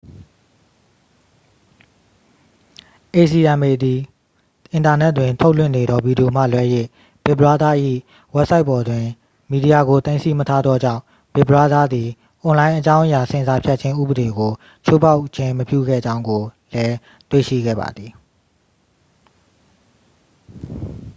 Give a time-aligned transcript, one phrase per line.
[3.23, 3.99] acma သည်
[4.71, 6.63] အင်တာနက်တွင်ထုတ်လွှင့်နေသောဗီဒီယိုမှလွဲ၍
[7.23, 7.73] big brother
[8.33, 9.05] ၏ဝဘ်ဆိုက်ပေါ်တွင်
[9.49, 11.01] မီဒီယာကို သိမ်းဆည်းမထားသောကြောင့်
[11.33, 12.09] big brother သည်
[12.41, 14.51] အွန်လိုင်းအကြောင်းအရာဆင်ဆာဖြတ်ခြင်းဥပဒေကို
[14.85, 16.43] ချိုးဖောက်ခြင်းမပြုခဲ့ကြောင်းကို
[16.73, 16.95] လည်း
[17.29, 18.09] တွေ့ရှိခဲ့ပါသည်